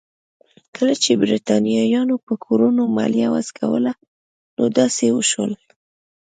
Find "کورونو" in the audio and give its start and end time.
2.45-2.81